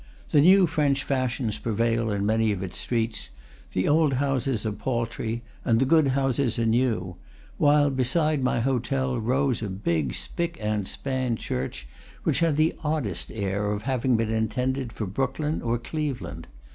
The 0.31 0.41
new 0.41 0.65
French 0.65 1.03
fashions 1.03 1.59
prevail 1.59 2.09
in 2.09 2.25
many 2.25 2.51
of 2.51 2.63
its 2.63 2.79
streets; 2.79 3.29
the 3.73 3.87
old 3.87 4.13
houses 4.13 4.65
are 4.65 4.71
paltry, 4.71 5.43
and 5.63 5.79
the 5.79 5.85
good 5.85 6.07
houses 6.17 6.57
are 6.57 6.65
new; 6.65 7.17
while 7.59 7.91
beside 7.91 8.41
my 8.43 8.61
hotel 8.61 9.19
rose 9.19 9.61
a 9.61 9.69
big 9.69 10.15
spick 10.15 10.57
and 10.59 10.87
span 10.87 11.35
church, 11.35 11.87
which 12.23 12.39
had 12.39 12.57
the 12.57 12.73
oddest 12.83 13.29
air 13.31 13.69
of 13.71 13.83
having 13.83 14.17
been 14.17 14.31
intended 14.31 14.91
for 14.91 15.05
Brooklyn 15.05 15.61
or 15.61 15.77
Cleveland. 15.77 16.47